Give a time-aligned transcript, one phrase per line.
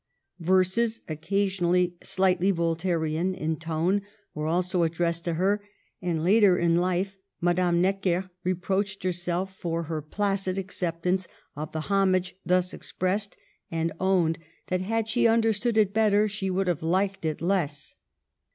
[0.39, 4.01] Verses, occasionally slightly Voltairian in tone,
[4.33, 5.63] were also addressed to her;
[6.01, 12.35] and later in life Madame Necker reproached herself for her placid acceptance of the homage
[12.43, 13.37] thus expressed,
[13.69, 17.93] and owned that had she understood it better she would have liked it less.